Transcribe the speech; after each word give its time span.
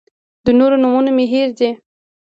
د 0.45 0.47
نورو 0.59 0.75
نومونه 0.83 1.09
مې 1.15 1.25
هېر 1.33 1.49
دي. 1.59 1.69